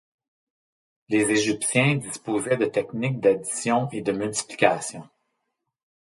Les 1.09 1.29
Égyptiens 1.29 1.97
disposaient 1.97 2.57
de 2.57 2.65
techniques 2.65 3.19
d'addition 3.19 3.87
et 3.91 4.01
de 4.01 4.11
multiplication. 4.11 5.07